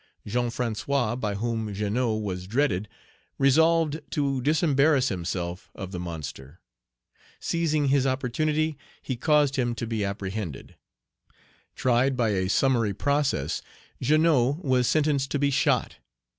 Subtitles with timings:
[0.25, 2.89] Jean François, by whom Jeannot was dreaded,
[3.37, 6.59] resolved to disembarrass himself of the monster.
[7.39, 10.75] Seizing his opportunity, he caused him to be apprehended.
[11.75, 13.61] Tried by a summary process,
[14.01, 15.97] Jeannot was sentenced to be shot.